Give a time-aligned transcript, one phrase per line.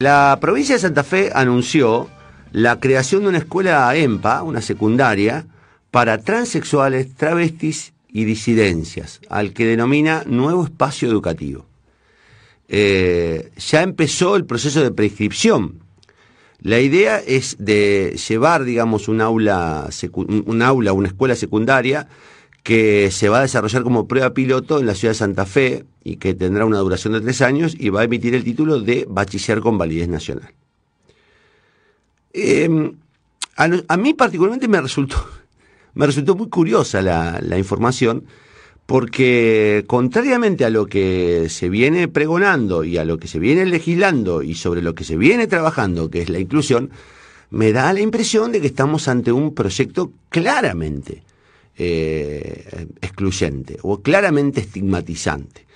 [0.00, 2.08] La provincia de Santa Fe anunció
[2.52, 5.46] la creación de una escuela EMPA, una secundaria,
[5.90, 11.66] para transexuales, travestis y disidencias, al que denomina Nuevo Espacio Educativo.
[12.68, 15.80] Eh, ya empezó el proceso de prescripción.
[16.60, 22.06] La idea es de llevar, digamos, un aula, un aula, una escuela secundaria
[22.68, 26.16] que se va a desarrollar como prueba piloto en la ciudad de Santa Fe y
[26.16, 29.60] que tendrá una duración de tres años y va a emitir el título de bachiller
[29.60, 30.52] con validez nacional.
[32.34, 32.92] Em,
[33.56, 35.16] a, mí particularmente me resultó,
[35.94, 38.24] me resultó muy curiosa la, la información
[38.84, 44.42] porque contrariamente a lo que se viene pregonando y a lo que se viene legislando
[44.42, 46.90] y sobre lo que se viene trabajando, que es la inclusión,
[47.48, 51.22] me da la impresión de que estamos ante un proyecto claramente
[51.80, 55.66] eh, excluyente o claramente estigmatizante.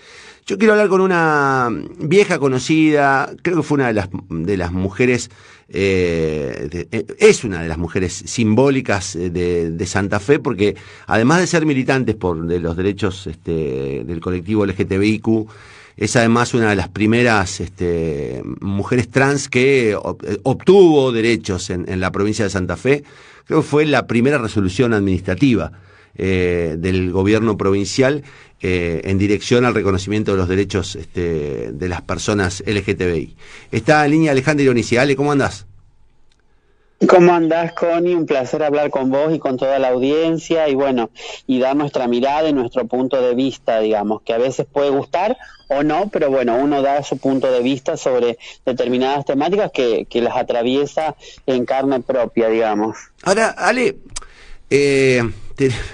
[0.45, 1.71] Yo quiero hablar con una
[2.01, 5.31] vieja conocida, creo que fue una de las, de las mujeres,
[5.69, 10.75] eh, eh, es una de las mujeres simbólicas de, Santa Fe, porque
[11.07, 15.47] además de ser militantes por de los derechos este, del colectivo LGTBIQ,
[15.97, 19.97] es además una de las primeras este, mujeres trans que
[20.43, 23.05] obtuvo derechos en, en la provincia de Santa Fe.
[23.45, 25.71] Creo que fue la primera resolución administrativa
[26.17, 28.23] eh, del gobierno provincial
[28.61, 33.37] eh, en dirección al reconocimiento de los derechos este, de las personas LGTBI.
[33.73, 34.97] Está en línea Alejandra Ironisi.
[34.97, 35.67] Ale, ¿cómo andás?
[37.09, 38.15] ¿Cómo andás, Connie?
[38.15, 41.11] Un placer hablar con vos y con toda la audiencia y bueno,
[41.49, 45.37] y dar nuestra mirada y nuestro punto de vista, digamos, que a veces puede gustar
[45.69, 50.21] o no, pero bueno, uno da su punto de vista sobre determinadas temáticas que, que
[50.21, 52.97] las atraviesa en carne propia, digamos.
[53.25, 53.97] Ahora, Ale,
[54.75, 55.23] eh,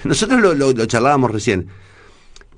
[0.05, 1.67] nosotros lo, charlábamos recién.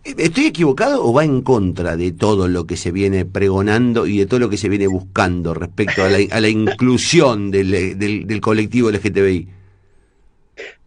[0.04, 4.26] ¿Estoy equivocado o va en contra de todo lo que se viene pregonando y de
[4.26, 9.61] todo lo que se viene buscando respecto a la, inclusión del, del colectivo LGTBI?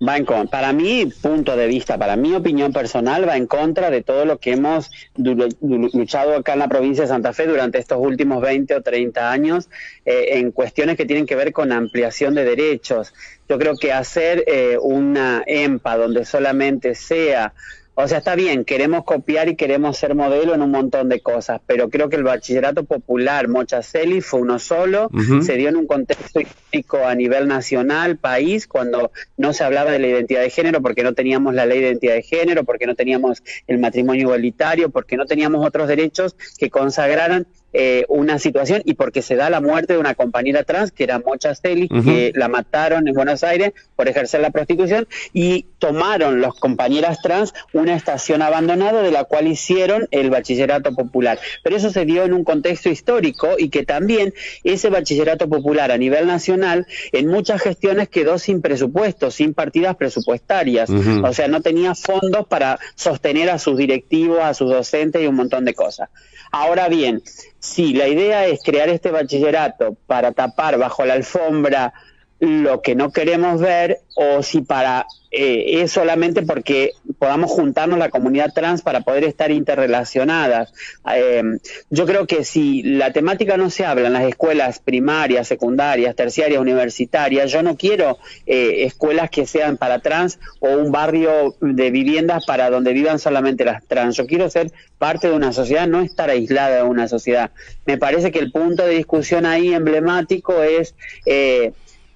[0.07, 3.91] Va en contra, para mi punto de vista, para mi opinión personal, va en contra
[3.91, 7.99] de todo lo que hemos luchado acá en la provincia de Santa Fe durante estos
[7.99, 9.69] últimos 20 o 30 años
[10.05, 13.15] eh, en cuestiones que tienen que ver con ampliación de derechos.
[13.49, 17.53] Yo creo que hacer eh, una EMPA donde solamente sea
[17.97, 21.61] o sea, está bien, queremos copiar y queremos ser modelo en un montón de cosas,
[21.67, 25.11] pero creo que el bachillerato popular Mochaceli fue uno solo,
[25.43, 30.01] se dio en un contexto histórico a nivel nacional, país, cuando no se hablaba de
[30.01, 32.97] la identidad de género, porque no teníamos la ley de identidad de género, porque no
[32.97, 37.47] teníamos el matrimonio igualitario, porque no teníamos otros derechos que consagraran
[37.77, 41.19] eh, una situación y porque se da la muerte de una compañera trans que era
[41.19, 46.55] Mocha Celi, que la mataron en Buenos Aires por ejercer la prostitución y tomaron los
[46.55, 51.41] compañeras trans una estación abandonada de la cual hicieron el bachillerato popular.
[51.65, 54.33] Pero eso se dio en un contexto histórico y que también
[54.63, 60.89] ese bachillerato popular a nivel nacional en muchas gestiones quedó sin presupuesto, sin partidas presupuestarias.
[60.91, 65.35] O sea, no tenía fondos para sostener a sus directivos, a sus docentes y un
[65.35, 66.09] montón de cosas.
[66.53, 67.21] Ahora bien,
[67.65, 71.95] si la idea es crear este bachillerato para tapar bajo la alfombra
[72.39, 78.09] lo que no queremos ver o si para eh, es solamente porque podamos juntarnos la
[78.09, 80.73] comunidad trans para poder estar interrelacionadas.
[81.13, 81.43] Eh,
[81.91, 86.61] yo creo que si la temática no se habla en las escuelas primarias, secundarias, terciarias,
[86.61, 92.47] universitarias, yo no quiero eh, escuelas que sean para trans o un barrio de viviendas
[92.47, 94.17] para donde vivan solamente las trans.
[94.17, 97.51] Yo quiero ser parte de una sociedad, no estar aislada de una sociedad.
[97.87, 100.95] Me parece que el punto de discusión ahí emblemático es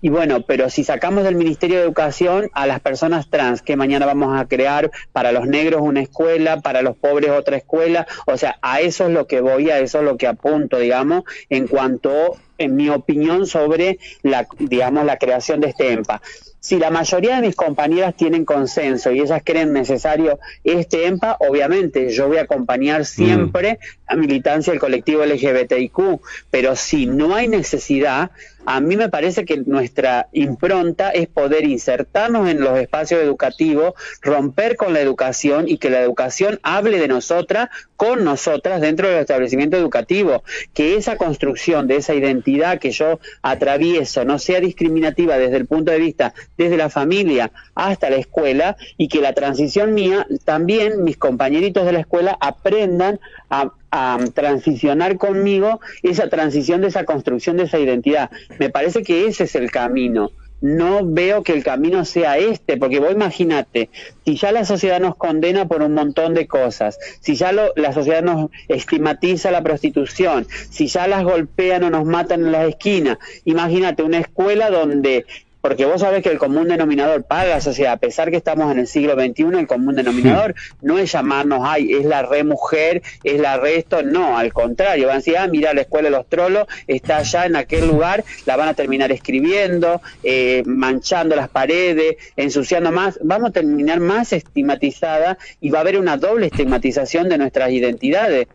[0.00, 4.06] y bueno, pero si sacamos del Ministerio de Educación a las personas trans, que mañana
[4.06, 8.58] vamos a crear para los negros una escuela, para los pobres otra escuela, o sea,
[8.62, 12.36] a eso es lo que voy, a eso es lo que apunto, digamos, en cuanto,
[12.58, 16.20] en mi opinión, sobre la, digamos, la creación de este EMPA.
[16.60, 22.10] Si la mayoría de mis compañeras tienen consenso y ellas creen necesario este EMPA, obviamente
[22.10, 23.78] yo voy a acompañar siempre
[24.08, 26.20] la militancia del colectivo LGBTIQ,
[26.50, 28.32] pero si no hay necesidad,
[28.70, 34.76] a mí me parece que nuestra impronta es poder insertarnos en los espacios educativos, romper
[34.76, 39.78] con la educación y que la educación hable de nosotras con nosotras dentro del establecimiento
[39.78, 40.44] educativo,
[40.74, 45.90] que esa construcción de esa identidad que yo atravieso no sea discriminativa desde el punto
[45.90, 51.16] de vista desde la familia hasta la escuela y que la transición mía también mis
[51.16, 53.18] compañeritos de la escuela aprendan
[53.48, 58.30] a a transicionar conmigo esa transición de esa construcción de esa identidad.
[58.58, 60.30] Me parece que ese es el camino.
[60.60, 63.90] no veo que el camino sea este, porque vos imagínate,
[64.24, 68.22] si ya la sociedad nos condena por un montón de cosas, si ya la sociedad
[68.22, 74.02] nos estigmatiza la prostitución, si ya las golpean o nos matan en las esquinas, imagínate
[74.02, 75.26] una escuela donde
[75.60, 78.78] porque vos sabés que el común denominador para la sociedad, a pesar que estamos en
[78.78, 83.40] el siglo XXI, el común denominador no es llamarnos, ay, es la re mujer, es
[83.40, 86.28] la re esto, no, al contrario, van a decir, ah, mira, la escuela de los
[86.28, 92.16] trolos está allá en aquel lugar, la van a terminar escribiendo, eh, manchando las paredes,
[92.36, 97.38] ensuciando más, vamos a terminar más estigmatizada y va a haber una doble estigmatización de
[97.38, 98.46] nuestras identidades.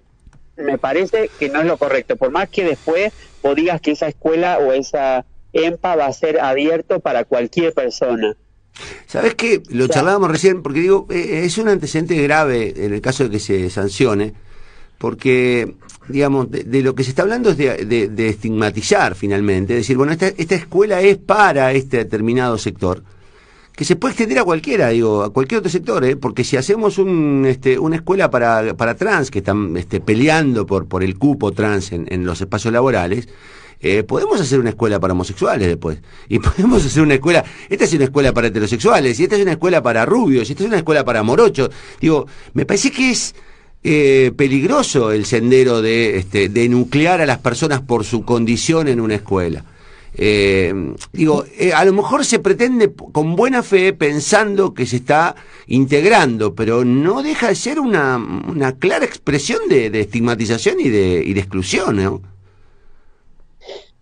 [0.55, 3.11] Me parece que no es lo correcto, por más que después
[3.41, 8.35] vos digas que esa escuela o esa EMPA va a ser abierto para cualquier persona.
[9.05, 9.61] ¿Sabes qué?
[9.69, 13.39] Lo charlábamos recién, porque digo, eh, es un antecedente grave en el caso de que
[13.39, 14.33] se sancione,
[14.97, 15.75] porque,
[16.07, 20.27] digamos, de, lo que se está hablando es de, estigmatizar finalmente, es decir, bueno, esta,
[20.27, 23.03] esta escuela es para este determinado sector,
[23.75, 26.15] que se puede extender a cualquiera, digo, a cualquier otro sector, ¿eh?
[26.15, 30.87] porque si hacemos un, este, una escuela para, para trans, que están este, peleando por,
[30.87, 33.27] por el cupo trans en, en los espacios laborales,
[33.85, 35.99] eh, podemos hacer una escuela para homosexuales después.
[36.29, 37.43] Y podemos hacer una escuela.
[37.69, 39.19] Esta es una escuela para heterosexuales.
[39.19, 40.47] Y esta es una escuela para rubios.
[40.49, 41.69] Y esta es una escuela para morochos.
[41.99, 43.35] Digo, me parece que es.
[43.85, 49.01] Eh, peligroso el sendero de, este, de nuclear a las personas por su condición en
[49.01, 49.65] una escuela.
[50.15, 50.73] Eh,
[51.11, 51.43] digo,
[51.75, 55.35] a lo mejor se pretende con buena fe pensando que se está
[55.67, 61.21] integrando, pero no deja de ser una, una clara expresión de, de estigmatización y de,
[61.25, 62.21] y de exclusión, ¿no?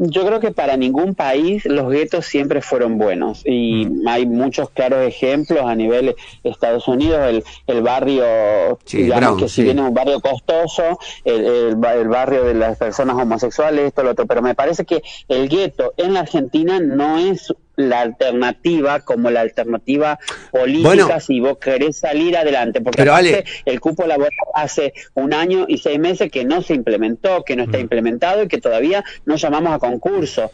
[0.03, 4.07] Yo creo que para ningún país los guetos siempre fueron buenos y mm.
[4.07, 9.77] hay muchos claros ejemplos a nivel Estados Unidos, el, el barrio, digamos que si bien
[9.77, 14.41] es un barrio costoso, el, el, barrio de las personas homosexuales, esto, lo otro, pero
[14.41, 20.19] me parece que el gueto en la Argentina no es la alternativa como la alternativa
[20.51, 22.81] política si vos querés salir adelante.
[22.81, 27.55] Porque el cupo laboral hace un año y seis meses que no se implementó, que
[27.55, 27.81] no está mm.
[27.81, 30.51] implementado y que todavía no llamamos a concurso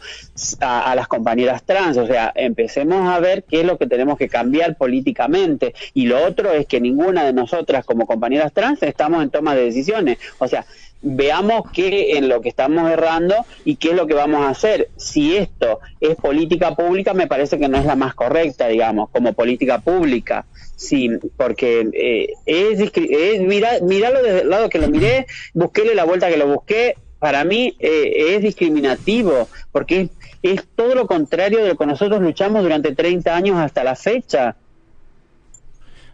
[0.60, 1.96] a, las compañeras trans.
[1.96, 5.74] O sea, empecemos a ver qué es lo que tenemos que cambiar políticamente.
[5.94, 9.64] Y lo otro es que ninguna de nosotras como compañeras trans estamos en toma de
[9.64, 10.18] decisiones.
[10.38, 10.64] O sea,
[11.02, 13.34] veamos qué en lo que estamos errando
[13.64, 14.88] y qué es lo que vamos a hacer.
[14.96, 19.32] Si esto es política pública, me parece que no es la más correcta, digamos, como
[19.32, 20.46] política pública.
[20.76, 26.04] Sí, porque eh, es, es mira, mirarlo desde el lado que lo miré, busquéle la
[26.04, 30.10] vuelta que lo busqué, para mí eh, es discriminativo, porque es,
[30.42, 34.56] es todo lo contrario de lo que nosotros luchamos durante 30 años hasta la fecha.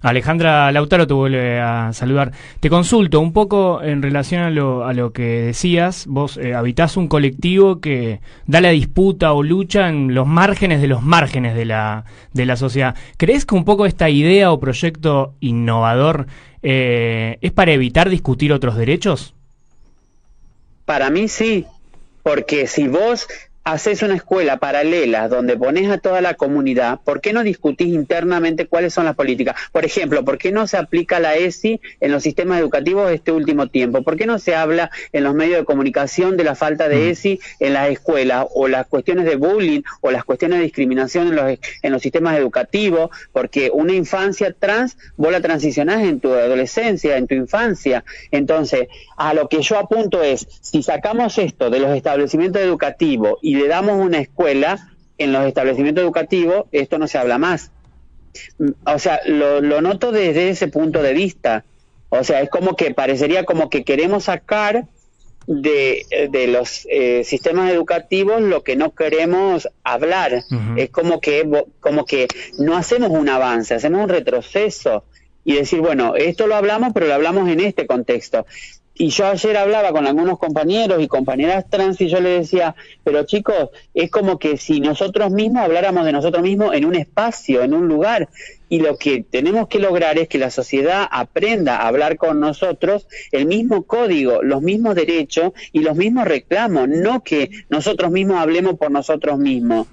[0.04, 2.32] Alejandra Lautaro te vuelve a saludar.
[2.60, 6.06] Te consulto un poco en relación a lo, a lo que decías.
[6.06, 10.88] Vos eh, habitás un colectivo que da la disputa o lucha en los márgenes de
[10.88, 12.04] los márgenes de la,
[12.34, 12.94] de la sociedad.
[13.16, 16.26] ¿Crees que un poco esta idea o proyecto innovador
[16.62, 19.32] eh, es para evitar discutir otros derechos?
[20.84, 21.64] Para mí sí,
[22.22, 23.26] porque si vos
[23.64, 28.66] haces una escuela paralela donde pones a toda la comunidad, ¿por qué no discutís internamente
[28.66, 29.56] cuáles son las políticas?
[29.72, 33.68] Por ejemplo, ¿por qué no se aplica la ESI en los sistemas educativos este último
[33.68, 34.02] tiempo?
[34.02, 37.08] ¿Por qué no se habla en los medios de comunicación de la falta de mm.
[37.10, 41.36] ESI en las escuelas o las cuestiones de bullying o las cuestiones de discriminación en
[41.36, 43.10] los, en los sistemas educativos?
[43.32, 48.04] Porque una infancia trans, vos la transicionás en tu adolescencia, en tu infancia.
[48.30, 53.53] Entonces, a lo que yo apunto es, si sacamos esto de los establecimientos educativos y
[53.54, 57.70] le damos una escuela en los establecimientos educativos, esto no se habla más.
[58.86, 61.64] O sea, lo, noto desde ese punto de vista.
[62.08, 64.86] O sea, es como que parecería como que queremos sacar
[65.46, 70.42] de, de los eh, sistemas educativos lo que no queremos hablar.
[70.76, 71.48] Es como que,
[71.80, 72.26] como que
[72.58, 75.04] no hacemos un avance, hacemos un retroceso
[75.44, 78.46] y decir, bueno, esto lo hablamos, pero lo hablamos en este contexto.
[78.96, 83.24] Y yo ayer hablaba con algunos compañeros y compañeras trans y yo les decía, pero
[83.24, 87.74] chicos, es como que si nosotros mismos habláramos de nosotros mismos en un espacio, en
[87.74, 88.28] un lugar,
[88.68, 93.08] y lo que tenemos que lograr es que la sociedad aprenda a hablar con nosotros
[93.32, 98.78] el mismo código, los mismos derechos y los mismos reclamos, no que nosotros mismos hablemos
[98.78, 99.88] por nosotros mismos.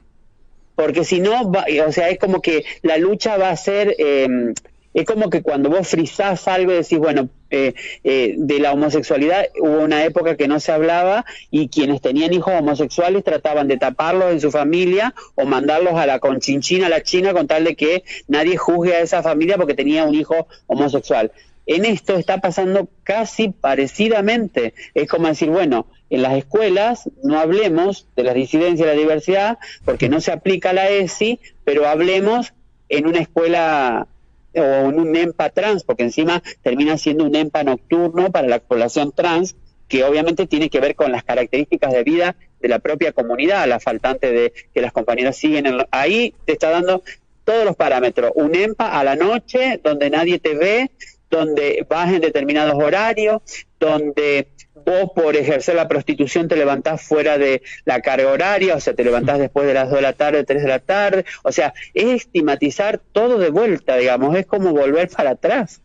[0.75, 3.95] Porque si no, o sea, es como que la lucha va a ser...
[3.97, 4.53] Eh,
[4.93, 9.79] es como que cuando vos frizás algo decís, bueno, eh, eh, de la homosexualidad hubo
[9.79, 14.41] una época que no se hablaba y quienes tenían hijos homosexuales trataban de taparlos en
[14.41, 18.57] su familia o mandarlos a la conchinchina, a la China, con tal de que nadie
[18.57, 21.31] juzgue a esa familia porque tenía un hijo homosexual.
[21.65, 24.73] En esto está pasando casi parecidamente.
[24.93, 29.59] Es como decir, bueno, en las escuelas no hablemos de la disidencia y la diversidad,
[29.85, 32.53] porque no se aplica la ESI, pero hablemos
[32.89, 34.07] en una escuela
[34.55, 39.11] o en un EMPA trans, porque encima termina siendo un EMPA nocturno para la población
[39.11, 39.55] trans,
[39.87, 43.79] que obviamente tiene que ver con las características de vida de la propia comunidad, la
[43.79, 47.03] faltante de que las compañeras siguen ahí te está dando
[47.43, 50.91] todos los parámetros, un EMPA a la noche donde nadie te ve,
[51.31, 53.41] donde vas en determinados horarios,
[53.79, 54.49] donde
[54.85, 59.03] vos por ejercer la prostitución te levantás fuera de la carga horaria, o sea, te
[59.03, 62.21] levantás después de las 2 de la tarde, 3 de la tarde, o sea, es
[62.23, 65.81] estigmatizar todo de vuelta, digamos, es como volver para atrás.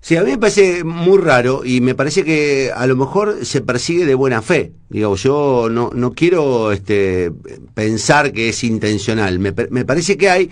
[0.00, 3.62] Sí, a mí me parece muy raro y me parece que a lo mejor se
[3.62, 4.72] persigue de buena fe.
[4.90, 7.32] Digo, yo no, no quiero este,
[7.72, 9.38] pensar que es intencional.
[9.38, 10.50] Me, me parece que hay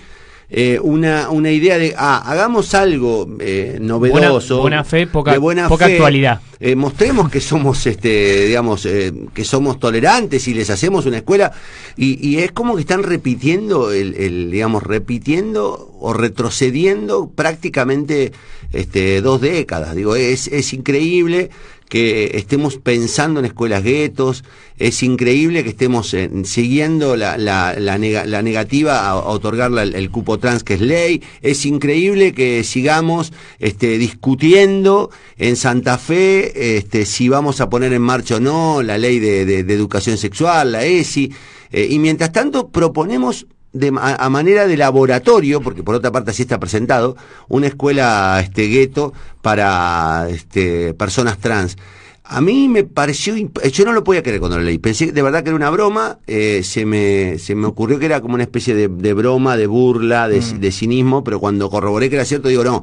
[0.54, 4.60] eh, una, una idea de, ah, hagamos algo eh, novedoso.
[4.60, 5.34] Buena, fe, poca,
[5.66, 6.42] poca actualidad.
[6.60, 8.86] Eh, mostremos que somos, este, digamos,
[9.32, 11.52] que somos tolerantes y les hacemos una escuela.
[11.96, 18.32] Y, y es como que están repitiendo, el, el, digamos, repitiendo o retrocediendo prácticamente
[18.72, 19.96] este, dos décadas.
[19.96, 21.48] Digo, es, es increíble
[21.92, 24.44] que estemos pensando en escuelas guetos,
[24.78, 30.64] es increíble que estemos eh, siguiendo la, la, la, negativa a, otorgar el, cupo trans
[30.64, 37.60] que es ley, es increíble que sigamos este, discutiendo en Santa Fe este, si vamos
[37.60, 41.30] a poner en marcha o no la ley de, de, educación sexual, la ESI,
[41.72, 46.42] eh, y mientras tanto proponemos de, a, manera de laboratorio, porque por otra parte así
[46.42, 47.16] está presentado,
[47.48, 51.76] una escuela este gueto para este, personas trans.
[52.24, 55.42] A mí me pareció, yo no lo podía creer cuando lo leí, pensé de verdad
[55.42, 58.74] que era una broma, eh, se, me, se me ocurrió que era como una especie
[58.74, 60.60] de, broma, de burla, de, mm.
[60.60, 62.82] de, cinismo, pero cuando corroboré que era cierto, digo, no,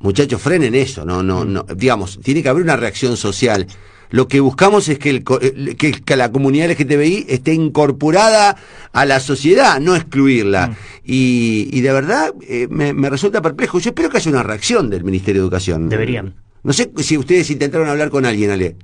[0.00, 3.66] muchachos, frenen eso, no, no, no, digamos, tiene que haber una reacción social
[4.10, 8.56] lo que buscamos es que, el, eh, que, la comunidad LGTBI esté incorporada
[8.92, 10.68] a la sociedad, no excluirla.
[10.68, 10.76] Mm.
[11.04, 13.78] Y, y, de verdad eh, me, me, resulta perplejo.
[13.78, 15.88] Yo espero que haya una reacción del Ministerio de Educación.
[15.88, 16.34] Deberían.
[16.62, 18.76] No sé si ustedes intentaron hablar con alguien, Ale.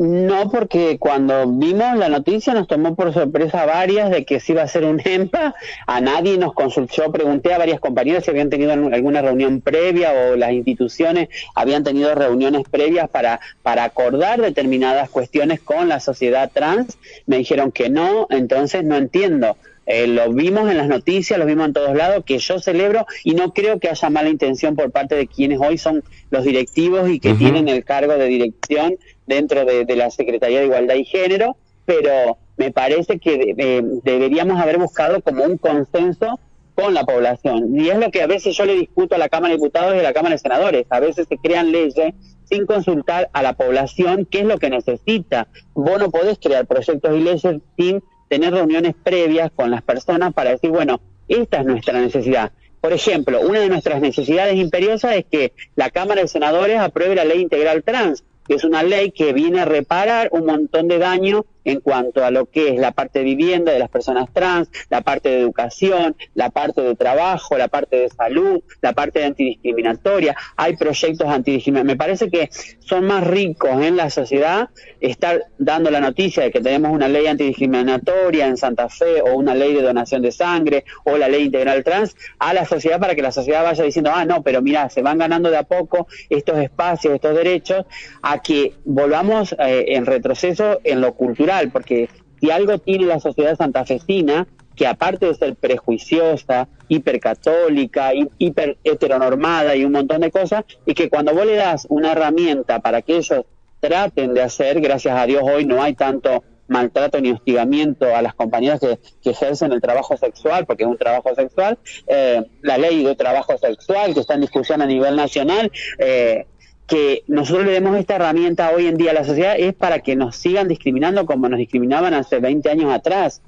[0.00, 4.62] No, porque cuando vimos la noticia nos tomó por sorpresa varias de que se iba
[4.62, 5.54] a ser un EMPA.
[5.86, 7.12] A nadie nos consultó.
[7.12, 12.14] Pregunté a varias compañeras si habían tenido alguna reunión previa o las instituciones habían tenido
[12.14, 16.96] reuniones previas para, para acordar determinadas cuestiones con la sociedad trans.
[17.26, 19.58] Me dijeron que no, entonces no entiendo.
[19.92, 23.34] Eh, lo vimos en las noticias, lo vimos en todos lados, que yo celebro y
[23.34, 27.18] no creo que haya mala intención por parte de quienes hoy son los directivos y
[27.18, 28.94] que tienen el cargo de dirección
[29.26, 31.56] dentro de, la Secretaría de Igualdad y Género,
[31.86, 36.38] pero me parece que eh, deberíamos haber buscado como un consenso
[36.76, 37.76] con la población.
[37.76, 39.98] Y es lo que a veces yo le discuto a la Cámara de Diputados y
[39.98, 40.86] a la Cámara de Senadores.
[40.90, 45.48] A veces se crean leyes sin consultar a la población qué es lo que necesita.
[45.74, 50.50] Vos no podés crear proyectos y leyes sin tener reuniones previas con las personas para
[50.50, 52.52] decir, bueno, esta es nuestra necesidad.
[52.80, 57.24] Por ejemplo, una de nuestras necesidades imperiosas es que la Cámara de Senadores apruebe la
[57.24, 61.44] ley integral trans, que es una ley que viene a reparar un montón de daño
[61.64, 65.02] en cuanto a lo que es la parte de vivienda de las personas trans, la
[65.02, 70.36] parte de educación, la parte de trabajo, la parte de salud, la parte de antidiscriminatoria.
[70.56, 71.94] Hay proyectos antidiscriminatorios.
[71.94, 72.50] Me parece que
[72.80, 77.26] son más ricos en la sociedad estar dando la noticia de que tenemos una ley
[77.26, 81.84] antidiscriminatoria en Santa Fe o una ley de donación de sangre o la ley integral
[81.84, 85.02] trans a la sociedad para que la sociedad vaya diciendo, ah, no, pero mira, se
[85.02, 87.84] van ganando de a poco estos espacios, estos derechos,
[88.22, 92.08] a que volvamos eh, en retroceso en lo cultural porque
[92.40, 99.84] si algo tiene la sociedad santafesina, que aparte de ser prejuiciosa, hipercatólica, hiper heteronormada y
[99.84, 103.44] un montón de cosas, y que cuando vos le das una herramienta para que ellos
[103.80, 108.34] traten de hacer, gracias a Dios hoy no hay tanto maltrato ni hostigamiento a las
[108.34, 113.16] compañeras que, ejercen el trabajo sexual, porque es un trabajo sexual, eh, la ley de
[113.16, 116.46] trabajo sexual que está en discusión a nivel nacional, eh,
[116.90, 120.16] que nosotros le demos esta herramienta hoy en día a la sociedad es para que
[120.16, 123.40] nos sigan discriminando como nos discriminaban hace 20 años atrás.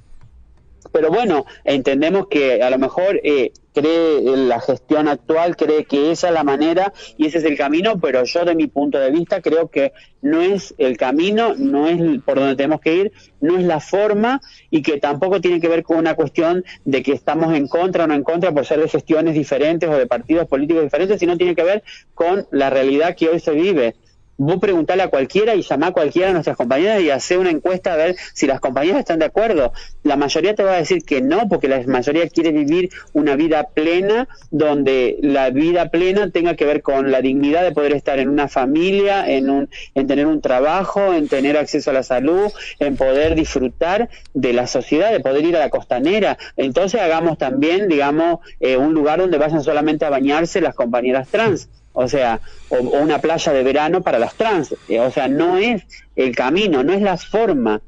[0.92, 6.28] Pero bueno, entendemos que a lo mejor eh, cree la gestión actual, cree que esa
[6.28, 9.40] es la manera y ese es el camino, pero yo de mi punto de vista
[9.40, 13.64] creo que no es el camino, no es por donde tenemos que ir, no es
[13.64, 17.66] la forma y que tampoco tiene que ver con una cuestión de que estamos en
[17.66, 21.18] contra o no en contra por ser de gestiones diferentes o de partidos políticos diferentes,
[21.18, 21.82] sino tiene que ver
[22.14, 23.94] con la realidad que hoy se vive
[24.36, 27.92] vos preguntale a cualquiera y llamá a cualquiera de nuestras compañeras y hacer una encuesta
[27.92, 29.72] a ver si las compañeras están de acuerdo.
[30.02, 33.68] La mayoría te va a decir que no, porque la mayoría quiere vivir una vida
[33.74, 38.28] plena, donde la vida plena tenga que ver con la dignidad de poder estar en
[38.28, 42.96] una familia, en, un, en tener un trabajo, en tener acceso a la salud, en
[42.96, 46.38] poder disfrutar de la sociedad, de poder ir a la costanera.
[46.56, 51.68] Entonces hagamos también, digamos, eh, un lugar donde vayan solamente a bañarse las compañeras trans
[51.92, 55.82] o sea, o, una playa de verano para las trans, eh, o sea, no es
[56.16, 57.80] el camino, no es la forma.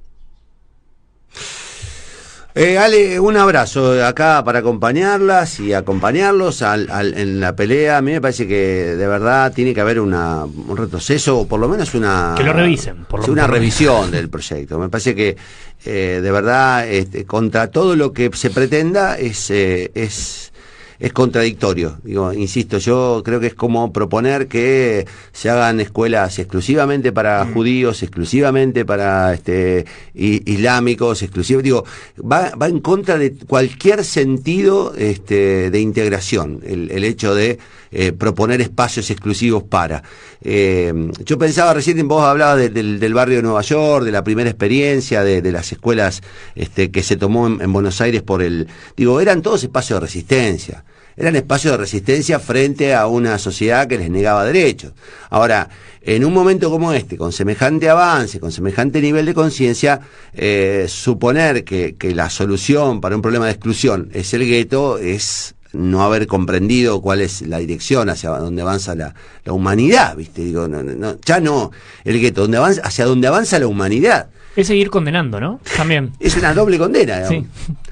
[2.57, 7.97] Eh, Ale, un abrazo acá para acompañarlas y acompañarlos al, en la pelea.
[7.97, 11.59] A mí me parece que de verdad tiene que haber una, un retroceso o por
[11.59, 12.35] lo menos una...
[12.37, 13.07] Que lo revisen.
[13.07, 14.79] Por una revisión del proyecto.
[14.79, 15.37] Me parece que
[15.85, 19.51] eh, de verdad este, contra todo lo que se pretenda es...
[19.51, 20.53] Eh, es
[20.99, 21.99] es contradictorio.
[22.03, 27.55] Digo, insisto, yo creo que es como proponer que se hagan escuelas exclusivamente para mm.
[27.55, 29.85] judíos, exclusivamente para este
[30.15, 31.85] islámicos, exclusivamente, digo,
[32.21, 37.59] va, va en contra de cualquier sentido este, de integración, el, el hecho de
[37.97, 40.03] eh, proponer espacios exclusivos para.
[40.43, 40.93] Eh,
[41.25, 45.53] yo pensaba recién, vos hablabas del, barrio de Nueva York, de la primera experiencia, de,
[45.53, 46.21] las escuelas
[46.57, 48.67] este, que se tomó en Buenos Aires por el...
[48.97, 50.85] Digo, eran todos espacios de resistencia
[51.17, 54.93] eran espacios de resistencia frente a una sociedad que les negaba derechos.
[55.31, 55.69] Ahora,
[56.03, 60.01] en un momento como este, con semejante avance, con semejante nivel de conciencia,
[60.35, 65.55] eh, suponer que, que, la solución para un problema de exclusión es el gueto es
[65.75, 69.15] no haber comprendido cuál es la dirección hacia donde avanza la,
[69.47, 70.43] humanidad, ¿viste?
[70.43, 71.71] Digo, no, no, ya no
[72.05, 74.29] el gueto, donde avanza, hacia donde avanza la humanidad.
[74.57, 75.61] Es seguir condenando, ¿no?
[75.77, 76.13] También.
[76.21, 77.49] es una doble condena, digamos.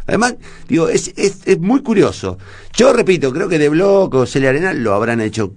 [0.07, 0.35] Además,
[0.69, 2.39] digo, es, es, es, muy curioso.
[2.75, 5.55] Yo repito, creo que De Bloc o Celia Arena lo habrán hecho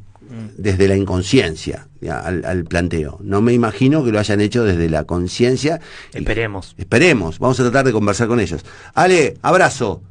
[0.57, 3.17] desde la inconsciencia al, planteo.
[3.21, 5.79] No me imagino que lo hayan hecho desde la conciencia.
[6.13, 6.75] Esperemos.
[6.77, 7.39] Esperemos.
[7.39, 8.61] Vamos a tratar de conversar con ellos.
[8.93, 10.01] Ale, abrazo.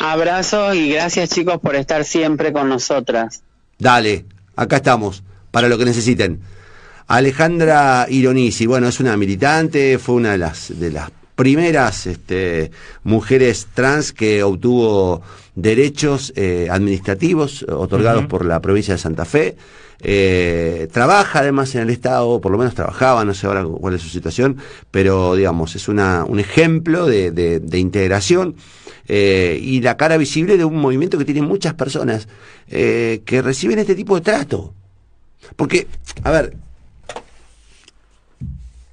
[0.00, 3.42] Abrazo y gracias chicos por estar siempre con nosotras.
[3.78, 4.26] Dale,
[4.56, 6.40] acá estamos, para lo que necesiten.
[7.08, 12.70] Alejandra Ironisi, bueno, es una militante, fue una de las, de las primeras este,
[13.02, 15.22] mujeres trans que obtuvo
[15.54, 19.56] derechos eh, administrativos otorgados por la provincia de Santa Fe.
[20.02, 24.02] Eh, trabaja además en el Estado, por lo menos trabajaba, no sé ahora cuál es
[24.02, 24.58] su situación,
[24.90, 28.54] pero digamos, es una, un ejemplo de, de, integración
[29.08, 32.28] eh, y la cara visible de un movimiento que tiene muchas personas
[32.68, 34.74] que reciben este tipo de trato.
[35.56, 35.86] Porque,
[36.22, 36.54] a ver,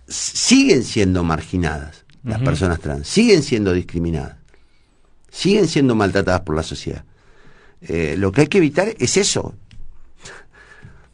[0.08, 4.38] siguen siendo marginadas las personas trans, siguen siendo discriminadas,
[5.30, 7.04] siguen siendo maltratadas por la sociedad.
[7.82, 9.54] Eh, lo que hay que evitar es eso,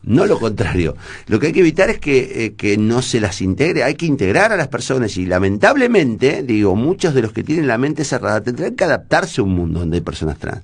[0.03, 0.95] no lo contrario.
[1.27, 4.05] Lo que hay que evitar es que, eh, que, no se las integre, hay que
[4.05, 8.41] integrar a las personas y lamentablemente, digo, muchos de los que tienen la mente cerrada
[8.41, 10.63] tendrán que adaptarse a un mundo donde hay personas trans.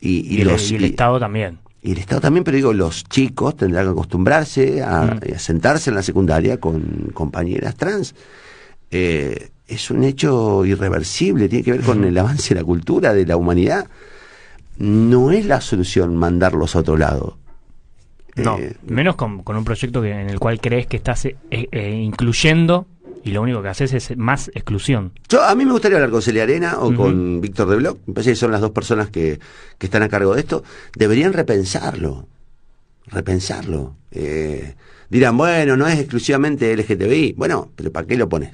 [0.00, 3.84] Y, los, y el Estado también y el Estado también, pero digo, los chicos tendrán
[3.84, 5.38] que acostumbrarse a, mm.
[5.38, 8.14] sentarse en la secundaria con compañeras trans.
[8.90, 13.26] Eh, es un hecho irreversible, tiene que ver con el avance de la cultura, de
[13.26, 13.86] la humanidad.
[14.78, 17.36] No es la solución mandarlos a otro lado.
[18.34, 22.86] No, eh, menos con, un proyecto que, en el cual crees que estás eh, incluyendo
[23.24, 25.12] y lo único que haces es más exclusión.
[25.28, 28.14] Yo, a mí me gustaría hablar con Celia Arena o con Víctor de Bloch, me
[28.14, 29.40] parece que son las dos personas que,
[29.78, 30.62] que, están a cargo de esto,
[30.94, 32.28] deberían repensarlo,
[33.06, 33.96] repensarlo.
[34.10, 34.74] Eh,
[35.08, 38.52] dirán, bueno, no es exclusivamente LGTBI, bueno, pero ¿para qué lo pones?